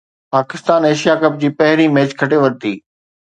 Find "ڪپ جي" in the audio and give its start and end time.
1.21-1.49